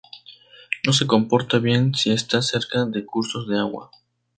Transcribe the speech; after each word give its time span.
No 0.83 0.93
se 0.93 1.05
comporta 1.05 1.59
bien 1.59 1.93
si 1.93 2.09
está 2.11 2.41
cerca 2.41 2.83
de 2.85 3.05
cursos 3.05 3.47
de 3.47 3.59
agua. 3.59 3.91